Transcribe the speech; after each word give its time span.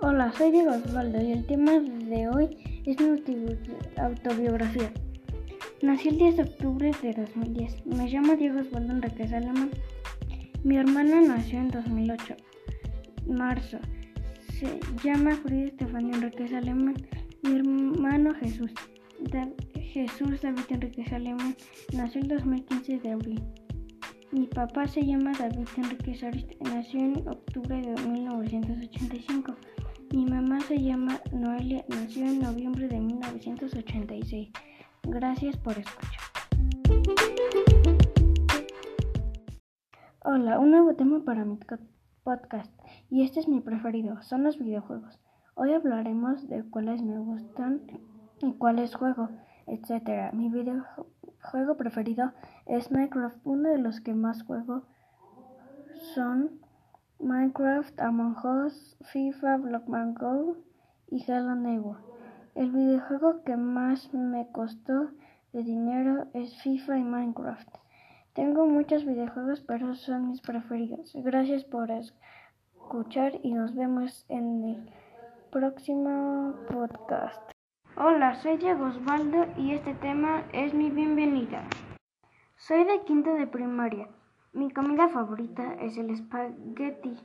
Hola, 0.00 0.32
soy 0.38 0.52
Diego 0.52 0.70
Osvaldo 0.70 1.20
y 1.20 1.32
el 1.32 1.44
tema 1.44 1.72
de 1.72 2.28
hoy 2.28 2.56
es 2.86 3.00
mi 3.00 3.18
autobiografía. 3.96 4.92
Nací 5.82 6.10
el 6.10 6.18
10 6.18 6.36
de 6.36 6.42
octubre 6.44 6.92
de 7.02 7.14
2010. 7.14 7.84
Me 7.84 8.08
llamo 8.08 8.36
Diego 8.36 8.60
Osvaldo 8.60 8.92
Enriquez 8.92 9.32
Alemán. 9.32 9.70
Mi 10.62 10.76
hermana 10.76 11.20
nació 11.20 11.58
en 11.58 11.70
2008, 11.70 12.36
marzo. 13.26 13.78
Se 14.60 14.78
llama 15.02 15.34
Frida 15.34 15.64
Estefanía 15.64 16.14
Enriquez 16.14 16.52
Alemán. 16.52 16.94
Mi 17.42 17.56
hermano 17.56 18.34
Jesús, 18.34 18.70
Jesús 19.74 20.42
David 20.42 20.62
Enriquez 20.70 21.12
Alemán, 21.12 21.56
nació 21.92 22.20
el 22.20 22.28
2015 22.28 23.00
de 23.00 23.10
abril. 23.10 23.42
Mi 24.30 24.46
papá 24.46 24.86
se 24.86 25.04
llama 25.04 25.32
David 25.36 25.66
Enriquez 25.76 26.22
Arist, 26.22 26.52
nació 26.60 27.00
en 27.00 27.26
octubre 27.26 27.80
de 27.80 28.00
1985. 28.08 29.56
Se 30.68 30.78
llama 30.82 31.18
Noelia, 31.32 31.82
nació 31.88 32.26
en 32.26 32.40
noviembre 32.40 32.88
de 32.88 33.00
1986. 33.00 34.52
Gracias 35.04 35.56
por 35.56 35.78
escuchar. 35.78 36.20
Hola, 40.22 40.58
un 40.58 40.70
nuevo 40.70 40.94
tema 40.94 41.24
para 41.24 41.46
mi 41.46 41.58
podcast 42.22 42.70
y 43.08 43.22
este 43.22 43.40
es 43.40 43.48
mi 43.48 43.60
preferido, 43.60 44.20
son 44.20 44.44
los 44.44 44.58
videojuegos. 44.58 45.18
Hoy 45.54 45.72
hablaremos 45.72 46.46
de 46.50 46.62
cuáles 46.68 47.00
me 47.00 47.18
gustan 47.18 47.86
y 48.42 48.52
cuáles 48.52 48.94
juego, 48.94 49.30
etc. 49.66 50.34
Mi 50.34 50.50
videojuego 50.50 51.78
preferido 51.78 52.34
es 52.66 52.92
Minecraft. 52.92 53.38
Uno 53.44 53.70
de 53.70 53.78
los 53.78 54.02
que 54.02 54.12
más 54.12 54.42
juego 54.42 54.82
son 56.14 56.60
Minecraft, 57.20 58.00
Among 58.00 58.36
Us, 58.44 58.96
FIFA, 59.12 59.56
Blockman 59.56 60.14
Go 60.14 60.56
y 61.08 61.24
Hello 61.26 61.56
Neighbor. 61.56 61.96
El 62.54 62.70
videojuego 62.70 63.42
que 63.42 63.56
más 63.56 64.14
me 64.14 64.46
costó 64.52 65.10
de 65.52 65.64
dinero 65.64 66.28
es 66.32 66.62
FIFA 66.62 66.98
y 66.98 67.02
Minecraft. 67.02 67.68
Tengo 68.34 68.66
muchos 68.66 69.04
videojuegos, 69.04 69.60
pero 69.62 69.96
son 69.96 70.28
mis 70.28 70.40
preferidos. 70.40 71.12
Gracias 71.16 71.64
por 71.64 71.90
escuchar 71.90 73.32
y 73.42 73.52
nos 73.52 73.74
vemos 73.74 74.24
en 74.28 74.64
el 74.64 74.90
próximo 75.50 76.54
podcast. 76.70 77.50
Hola, 77.96 78.36
soy 78.36 78.58
Diego 78.58 78.86
Osvaldo 78.86 79.44
y 79.56 79.72
este 79.72 79.94
tema 79.94 80.44
es 80.52 80.72
mi 80.72 80.88
bienvenida. 80.88 81.68
Soy 82.56 82.84
de 82.84 83.02
quinto 83.04 83.34
de 83.34 83.48
primaria. 83.48 84.08
Mi 84.52 84.70
comida 84.70 85.08
favorita 85.08 85.74
es 85.74 85.98
el 85.98 86.10
espagueti. 86.10 87.18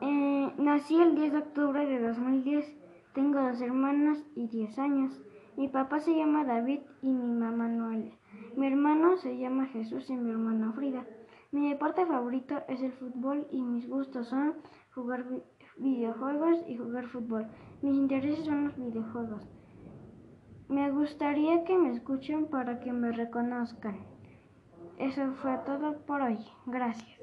Eh, 0.00 0.52
nací 0.56 1.00
el 1.00 1.14
10 1.14 1.32
de 1.32 1.38
octubre 1.38 1.86
de 1.86 2.00
2010. 2.00 2.76
Tengo 3.12 3.40
dos 3.42 3.60
hermanas 3.60 4.24
y 4.34 4.46
10 4.46 4.78
años. 4.78 5.20
Mi 5.56 5.68
papá 5.68 5.98
se 5.98 6.16
llama 6.16 6.44
David 6.44 6.80
y 7.02 7.12
mi 7.12 7.32
mamá 7.32 7.68
Noelia. 7.68 8.14
Mi 8.56 8.68
hermano 8.68 9.16
se 9.16 9.36
llama 9.36 9.66
Jesús 9.66 10.08
y 10.08 10.16
mi 10.16 10.30
hermana 10.30 10.72
Frida. 10.72 11.04
Mi 11.50 11.68
deporte 11.68 12.06
favorito 12.06 12.62
es 12.68 12.80
el 12.80 12.92
fútbol 12.92 13.48
y 13.50 13.60
mis 13.60 13.88
gustos 13.88 14.28
son 14.28 14.54
jugar 14.94 15.26
videojuegos 15.78 16.64
y 16.68 16.76
jugar 16.76 17.08
fútbol. 17.08 17.46
Mis 17.82 17.96
intereses 17.96 18.44
son 18.44 18.64
los 18.64 18.76
videojuegos. 18.76 19.46
Me 20.68 20.90
gustaría 20.92 21.64
que 21.64 21.76
me 21.76 21.90
escuchen 21.90 22.46
para 22.46 22.78
que 22.78 22.92
me 22.92 23.10
reconozcan. 23.10 24.19
Eso 25.00 25.32
fue 25.32 25.56
todo 25.64 25.98
por 26.04 26.20
hoy. 26.20 26.38
Gracias. 26.66 27.18